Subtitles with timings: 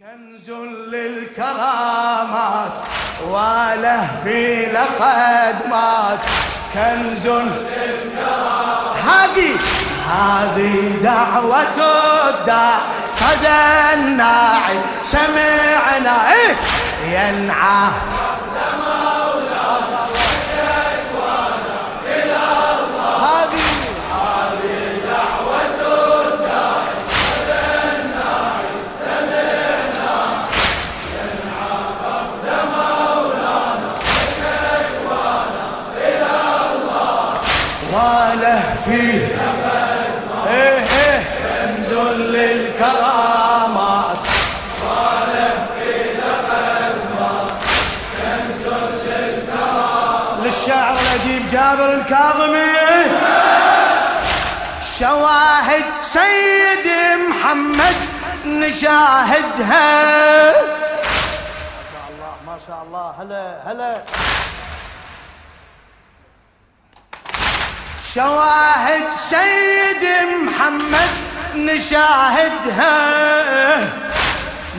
[0.00, 0.50] كنز
[0.88, 2.72] للكرامات
[3.28, 6.18] وله في لقد مات.
[6.74, 8.96] كنز للكرامات.
[9.04, 9.56] هذه
[10.10, 11.78] هذه دعوة
[12.28, 12.78] الداع.
[13.14, 16.32] صدى الناعي سمعنا.
[16.32, 16.56] إيه؟
[17.04, 17.90] ينعى.
[37.92, 39.28] وله فيه
[40.48, 41.20] إيه إيه.
[41.66, 41.92] كنز
[42.34, 44.16] للكرامات.
[50.44, 52.72] للشاعر الأديب جابر الكاظمي.
[54.98, 56.86] شواهد سيد
[57.28, 57.96] محمد
[58.46, 59.90] نشاهدها.
[60.52, 60.56] ما
[61.92, 63.14] شاء الله ما شاء الله.
[63.20, 64.29] هلا هلا.
[68.14, 70.04] شواهد سيد
[70.46, 71.08] محمد
[71.54, 72.98] نشاهدها.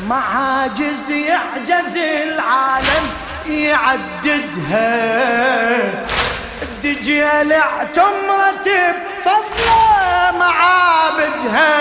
[0.07, 3.05] معاجز يعجز العالم
[3.47, 4.89] يعددها.
[6.61, 8.69] الدجيل اعتمرت
[9.17, 9.67] بفضل
[10.39, 11.75] معابدها.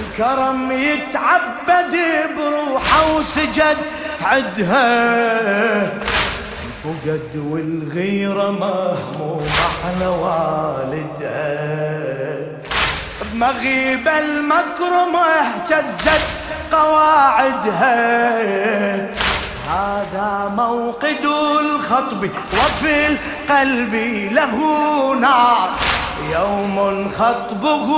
[0.00, 1.96] الكرم يتعبد
[2.36, 3.76] بروحه وسجد
[4.24, 5.88] عدها.
[6.88, 11.58] الفقد والغيرة مهمومة على والدها
[13.32, 16.20] بمغيب المكرمة اهتزت
[16.72, 17.98] قواعدها.
[19.68, 21.24] هذا موقد
[21.60, 23.94] الخطب وفي القلب
[24.32, 24.56] له
[25.20, 25.68] نار.
[26.32, 27.88] يوم خطبه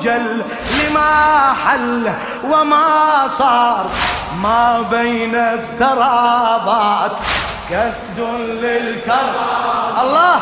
[0.00, 0.42] جل
[0.80, 2.10] لما حل
[2.50, 3.86] وما صار.
[4.42, 7.12] ما بين الثرابات
[7.70, 8.20] كد
[8.62, 9.30] للكر
[10.02, 10.40] الله!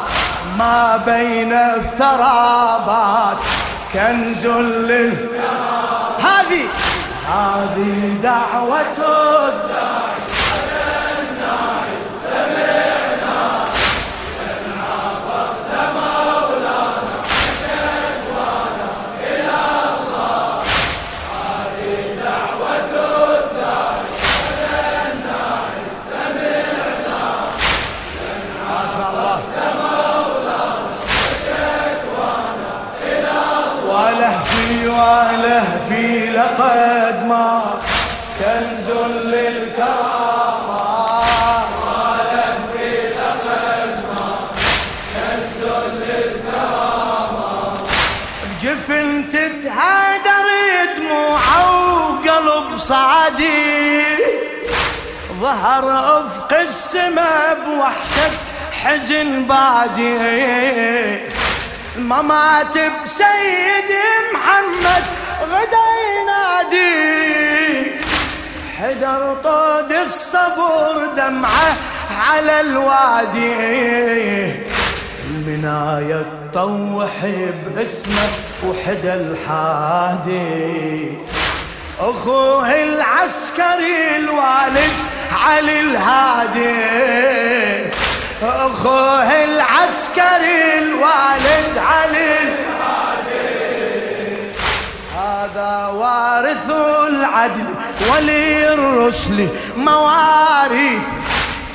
[0.58, 3.38] ما بين الثرابات
[3.92, 5.28] كنز لل
[6.18, 6.64] هذه
[7.28, 8.80] هذه دعوة
[9.48, 10.18] الداعي.
[35.18, 37.74] في وله في لقد ما
[38.38, 38.90] كنز
[39.24, 40.38] للكرامات
[48.62, 50.46] جفن تتهادر
[50.96, 54.02] دموعه وقلب صادي
[55.40, 58.30] ظهر أفق السما بوحشة
[58.72, 61.37] حزن بادي
[61.98, 63.90] الممات بسيد
[64.34, 65.04] محمد
[65.50, 67.90] غدا ينادي.
[68.78, 71.76] حدر طود الصبر دمعه
[72.20, 73.52] على الوادي.
[75.30, 76.22] المناية
[76.52, 77.16] تطوح
[77.74, 78.28] باسمه
[78.66, 81.12] وحدى الحادي.
[82.00, 84.94] أخوه العسكري الوالد
[85.32, 86.78] علي الهادي.
[88.42, 92.38] أخوه العسكري الوالد علي.
[95.16, 96.70] هذا وارث
[97.08, 97.64] العدل
[98.10, 101.02] ولي الرسل مواريث.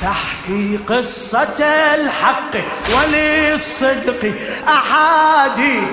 [0.02, 1.64] تحكي قصة
[1.94, 2.54] الحق
[2.94, 4.32] وللصدق
[4.68, 5.90] أحاديث.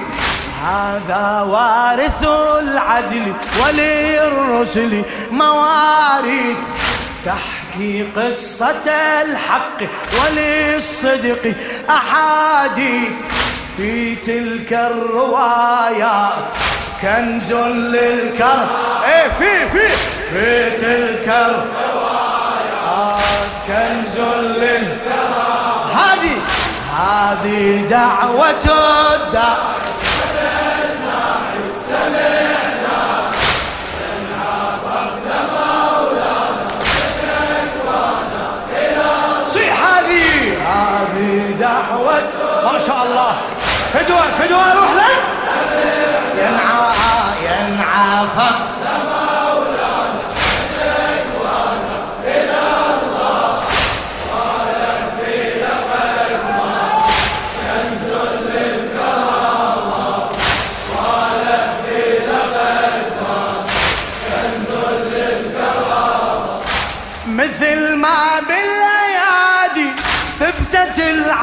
[0.64, 2.24] هذا وارث
[2.60, 6.58] العدل وللرسل مواريث.
[7.26, 7.61] تحكي
[8.16, 9.80] قصة الحق
[10.14, 11.54] وللصدق
[11.90, 13.12] أحاديث
[13.78, 16.34] في تلك الروايات
[17.02, 18.68] كنز للكرم
[19.06, 19.88] إيه في في.
[20.34, 23.20] في تلك الروايات
[23.68, 26.38] كنز للكرم هذه
[26.98, 28.66] هذه دعوة
[29.16, 29.71] الداعي.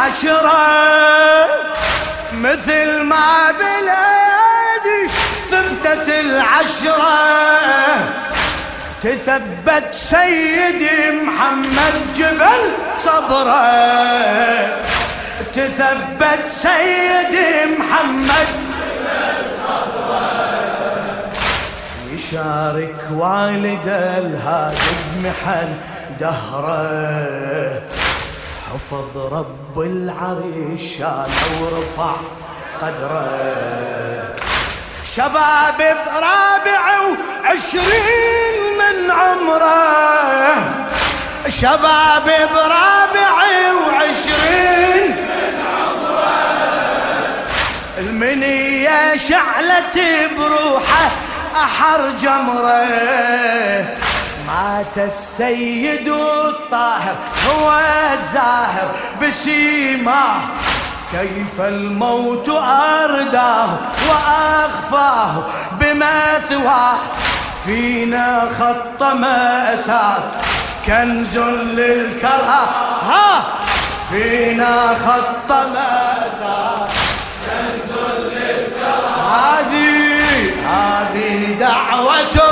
[0.08, 1.46] العشرة
[2.32, 5.12] مثل ما بالايادي
[5.50, 7.18] ثبتت العشرة.
[9.02, 12.62] تثبت سيدي محمد جبل
[12.98, 13.68] صبره
[15.54, 20.58] تثبت سيدي محمد جبل صبره
[22.12, 25.74] يشارك والد الهادي بمحن
[26.20, 28.07] دهره
[28.74, 31.30] حفظ رب العريش شان
[31.60, 32.16] ورفع
[32.80, 34.34] قدره.
[35.04, 36.82] شباب برابع
[37.44, 40.54] وعشرين من عمره.
[41.48, 43.34] شباب برابع
[43.72, 46.38] وعشرين من عمره.
[47.98, 49.98] المنية شعلت
[50.38, 51.10] بروحه
[51.56, 54.07] أحر جمره.
[54.58, 57.14] مات السيد الطاهر
[57.48, 57.80] هو
[58.14, 58.90] الزاهر
[59.22, 60.40] بسيماه
[61.12, 63.68] كيف الموت أرداه
[64.08, 65.42] وأخفاه
[65.80, 66.96] بمثواه
[67.64, 70.24] فينا خط أساس
[70.86, 72.62] كنز للكره
[73.08, 73.44] ها!
[74.10, 76.90] فينا خط أساس
[77.46, 77.92] كنز
[78.32, 80.18] للكره هذه
[80.66, 82.47] هذه دعوته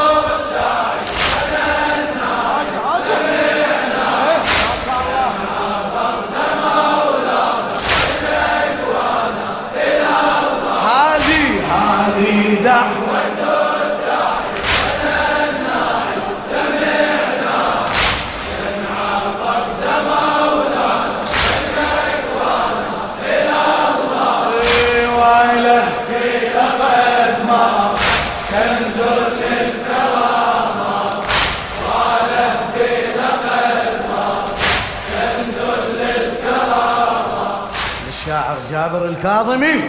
[39.17, 39.81] الكاظمي.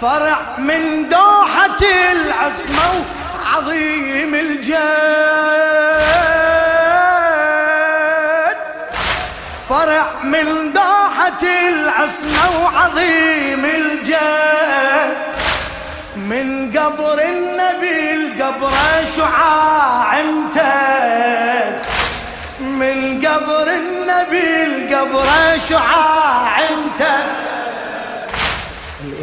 [0.00, 1.82] فرع من دوحة
[2.12, 3.04] العصمة
[3.52, 4.78] عظيم الجد.
[9.68, 15.16] فرع من دوحة العصمة وعظيم الجد.
[16.16, 18.72] من قبر النبي القبر
[19.16, 21.86] شعاع امتد
[22.60, 25.26] من قبر النبي القبر
[25.68, 27.02] شعاع انت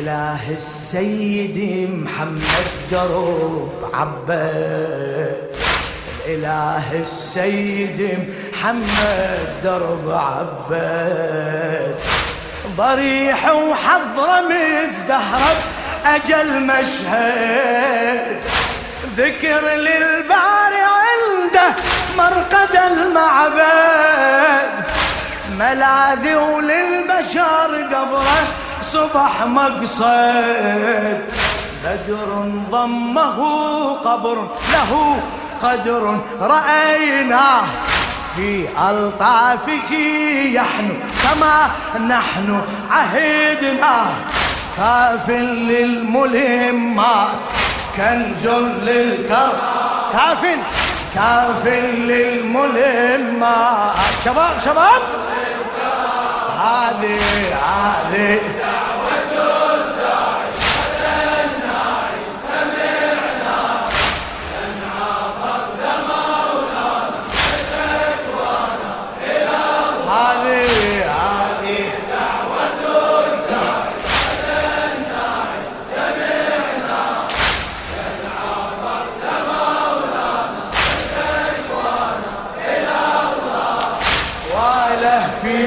[0.09, 4.31] الاله السيد محمد درب عبد.
[6.25, 7.99] الإله السيد
[8.53, 11.95] محمد درب عبد.
[12.77, 15.57] ضريح وحضر مزدهرب
[16.05, 18.37] أجل مشهد.
[19.17, 21.69] ذكر للباري عنده
[22.17, 24.69] مرقد المعبد.
[25.59, 31.21] ملاذي وللبشر قبره صبح مقصد
[31.83, 32.29] بدر
[32.71, 33.37] ضمه
[33.93, 35.19] قبر له
[35.63, 37.63] قدر رأيناه
[38.35, 39.91] في ألطافك
[40.53, 40.93] يحنو
[41.23, 41.69] كما
[42.07, 44.11] نحن عهدناه
[44.77, 45.29] كاف
[45.69, 47.29] للملمات
[47.97, 48.47] كنز
[48.83, 49.51] للكر
[50.13, 50.43] كاف
[51.15, 51.65] كاف
[52.07, 55.01] للملمات شباب شباب.
[56.59, 57.19] هذه
[57.53, 58.39] هذه.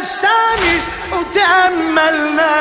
[0.00, 0.76] السامي
[1.12, 2.56] وتأملنا.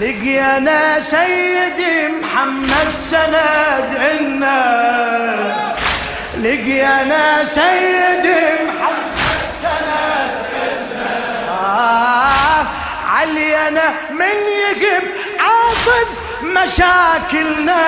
[0.00, 4.62] لقينا سيدي محمد سند عنا.
[6.42, 8.26] لقينا سيد
[8.68, 10.34] محمد سند
[11.48, 12.64] آه
[13.16, 15.04] علينا من يقب
[15.40, 16.08] عاصف
[16.42, 17.84] مشاكلنا.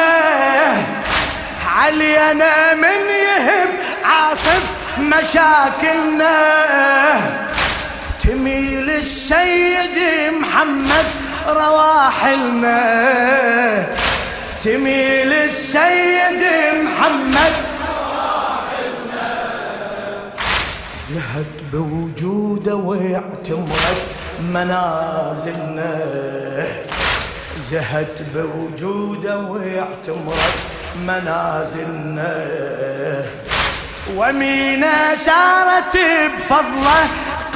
[1.77, 3.71] علينا من يهب
[4.05, 4.65] عاصف
[4.99, 6.37] مشاكلنا.
[8.27, 9.99] تميل السيد
[10.41, 11.07] محمد
[11.49, 12.79] رواحلنا
[14.65, 16.43] تميل السيد
[16.85, 17.53] محمد
[21.11, 24.03] زهد بوجوده واعتمرت
[24.41, 25.97] منازلنا
[27.71, 30.59] زهد بوجوده واعتمرت
[31.07, 32.47] منازلنا
[34.17, 35.97] ومينا سارت
[36.39, 37.07] بفضله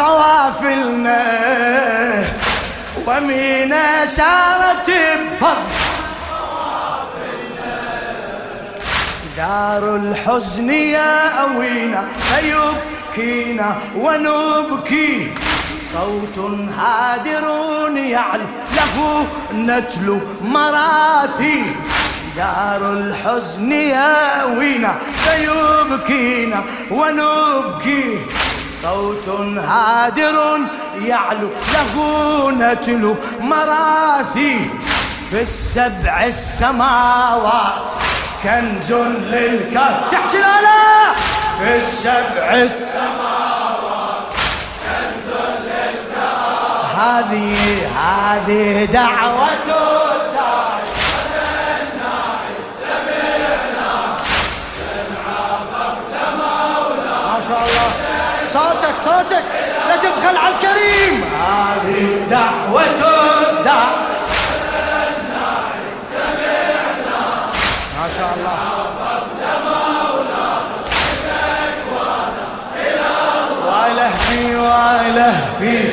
[0.00, 1.22] قوافلنا
[3.06, 5.90] ومينا سارت بفضله
[9.36, 15.32] دار الحزن يا أوينا فيبكينا ونبكي.
[15.82, 16.38] صوت
[16.78, 17.46] هادر
[17.96, 18.44] يعلو
[18.76, 21.62] له نتلو مراثي.
[22.36, 28.18] دار الحزن ياوينا فيبكينا ونبكي.
[28.82, 30.58] صوت هادر
[31.02, 34.70] يعلو له نتلو مراثي
[35.30, 37.92] في السبع السماوات.
[38.42, 40.10] كنز للكهف.
[40.10, 41.12] تحكي لا
[41.58, 44.34] في السبع السماوات.
[44.84, 45.28] كنز
[45.64, 46.98] للكهف.
[46.98, 47.56] هذه
[47.98, 50.29] هذه دعوته
[59.04, 59.44] صوتك
[59.88, 61.24] لا تبخل على الكريم.
[61.40, 62.82] هذه دعوة.
[63.50, 63.84] الدع
[68.00, 68.58] ما شاء الله.
[74.60, 75.89] واله في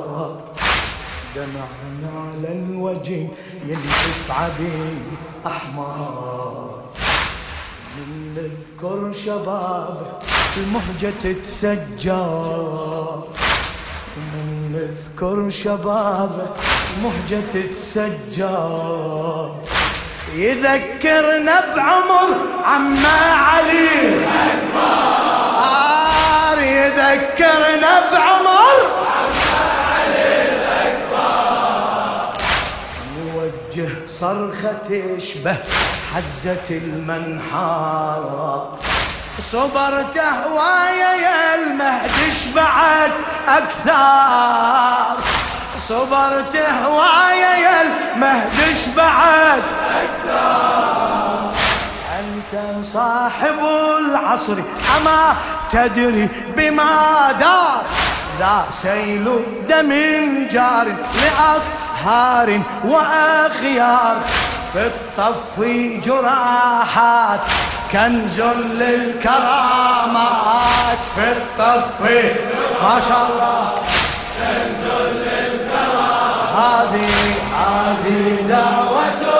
[1.37, 3.29] دمعنا على الوجه
[3.67, 5.09] ينشف عبيد
[5.47, 6.83] أحمر.
[7.97, 9.97] من نذكر شباب
[10.57, 13.00] المهجة تتسجر.
[15.01, 16.57] من نذكر شباب
[16.97, 19.55] المهجة تتسجر
[20.35, 24.25] يذكرنا بعمر عما علي.
[25.55, 28.77] أكبر يذكرنا بعمر
[33.17, 34.79] نوجه صرخة
[35.19, 35.57] تشبه
[36.15, 38.79] حزة المنحار
[39.41, 43.11] صبرت هوايا يا المهدش بعد
[43.49, 45.23] أكثر
[45.89, 49.63] صبرت هوايا يا المهدش بعد
[50.03, 51.51] أكثر
[52.19, 53.59] أنت صاحب
[53.99, 54.57] العصر
[54.97, 55.35] أما
[55.71, 57.83] تدري بما دار.
[58.39, 59.25] ذا سيل
[59.69, 59.93] دم
[60.53, 60.87] جار
[61.23, 64.17] لأطهار وأخيار.
[64.73, 65.61] في الطف
[66.05, 67.41] جراحات
[67.93, 68.41] كنز
[68.81, 70.11] للكرامات
[71.15, 72.01] في الطف.
[72.83, 73.75] ما شاء الله.
[74.39, 77.13] كنز للكرامات هذه
[77.57, 79.40] هذه دعوته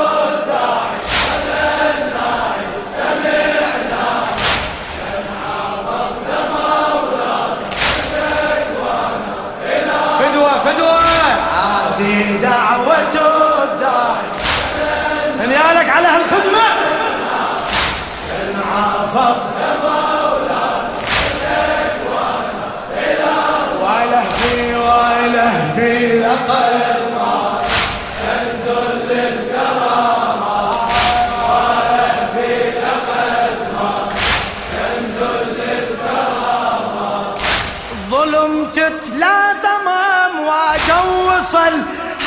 [41.51, 41.83] وصل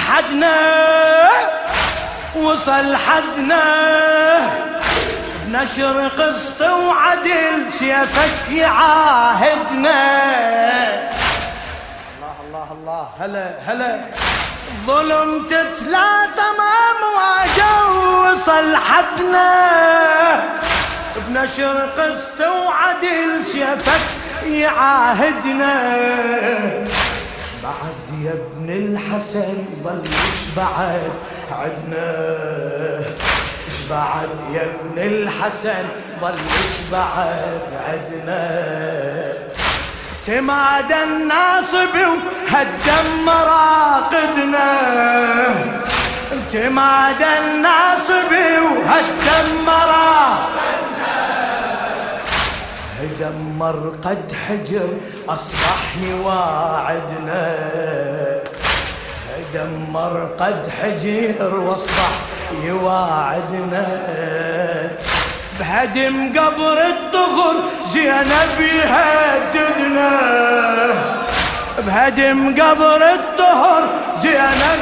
[0.07, 0.57] حدنا
[2.35, 3.63] وصل حدنا.
[5.51, 10.01] نشر قسط وعدل سيفك يعاهدنا.
[12.15, 13.07] الله الله الله.
[13.19, 13.99] هلا هلا.
[14.87, 16.99] ظلم تتلا تمام
[18.27, 19.51] وصل حدنا.
[21.15, 24.03] بنشر قسط وعدل سيفك
[24.45, 25.73] يعاهدنا.
[27.63, 29.53] بعد يا ابن الحسن
[29.83, 31.11] ظلش بعد.
[31.51, 32.07] عدنا.
[33.67, 35.85] إيش بعد يا ابن الحسن
[36.21, 37.61] ظلش بعد.
[37.87, 38.63] عدنا.
[40.29, 44.71] اعتماد الناصب وهدم مراقدنا.
[46.33, 50.72] اعتماد الناصب وهدم مراقدنا.
[53.19, 54.89] دمر قد حجر
[55.29, 55.79] اصبح
[56.09, 57.55] يواعدنا
[59.53, 62.11] دمر قد حجر واصبح
[62.63, 63.85] يواعدنا.
[65.59, 67.55] بهدم قبر الطغر
[67.87, 70.11] زينب يهددنا
[71.77, 73.83] بهدم قبر الطهر
[74.17, 74.79] زينب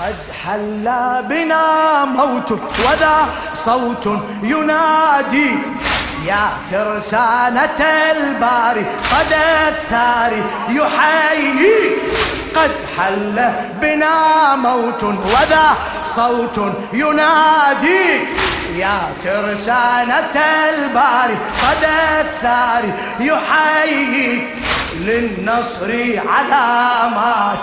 [0.00, 3.26] قد حلى بنا موت وذا
[3.64, 5.50] صوت ينادي
[6.26, 7.80] يا ترسانة
[8.10, 11.98] الباري صدى الثاري يحييك
[12.56, 15.76] قد حل بنا موت وذا
[16.16, 18.28] صوت يناديك
[18.76, 20.36] يا ترسانة
[20.68, 24.48] الباري صدى الثاري يحييك
[24.98, 25.90] للنصر
[26.28, 27.58] علامات.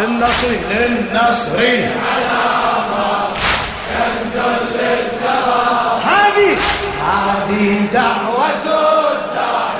[0.00, 2.63] للنصر للنصر علامات.
[6.02, 6.56] هذه
[7.02, 8.64] هذه دعوة
[9.34, 9.73] لا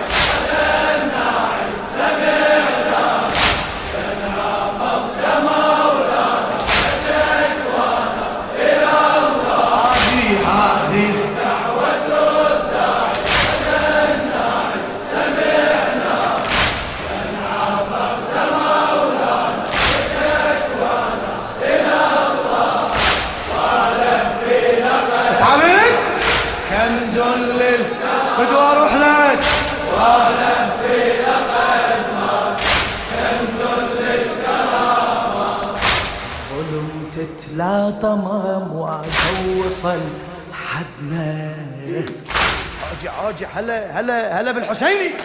[44.44, 45.16] هلا بالحسيني.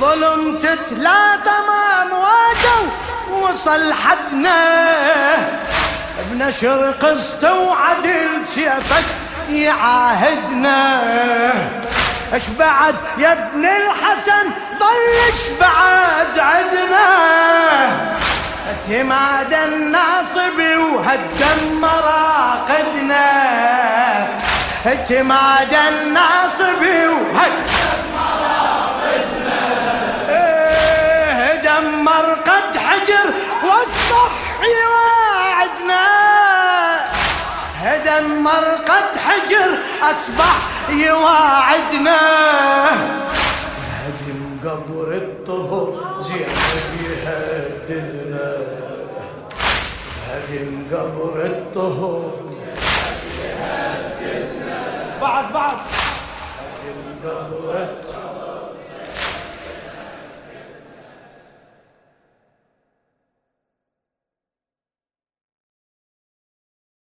[0.00, 2.80] ظلم تتلا طمام واجو
[3.30, 4.58] وصل حدنا
[6.30, 9.04] بنشر قسط وعدل سيفك
[9.50, 11.02] يعاهدنا.
[12.32, 17.08] اش بعد يا ابن الحسن؟ ضلش بعد عدنا.
[18.68, 23.26] اعتماد الناصب وهدم مراقدنا.
[24.86, 26.82] اعتماد الناصب
[28.14, 29.62] مراقدنا
[30.28, 33.26] إيه دمر قد حجر
[33.64, 34.30] والصح
[34.62, 36.06] يوعدنا.
[38.06, 40.56] دمر قد حجر أصبح
[40.90, 42.20] يواعدنا
[44.06, 45.88] هدم قبر الطهر
[46.20, 46.48] زين
[47.04, 48.50] يهددنا.
[50.30, 52.25] هدم قبر الطهر
[55.20, 55.76] بعد بعد.